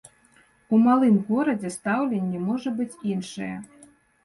У 0.73 0.79
малым 0.85 1.19
горадзе 1.27 1.71
стаўленне 1.77 2.43
можа 2.49 2.75
быць 2.83 2.99
іншае. 3.13 3.55